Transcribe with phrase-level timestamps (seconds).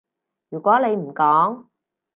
[0.49, 1.67] 如果你唔講